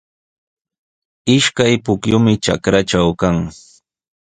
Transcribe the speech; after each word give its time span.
Ishkay 1.35 1.73
pukyumi 1.83 2.33
trakraatraw 2.43 3.09
kan. 3.21 3.37